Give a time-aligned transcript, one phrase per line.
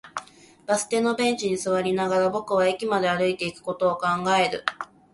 [0.65, 4.65] バス停のベンチに座りながら、僕は駅まで歩いていくことを考える